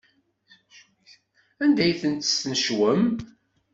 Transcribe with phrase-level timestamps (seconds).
[1.63, 3.03] Anda ay ten-tesnecwem?